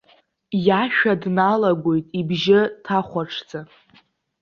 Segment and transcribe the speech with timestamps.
[0.65, 3.59] Иашәа дналагоит ибжьы ҭахәаҽӡа.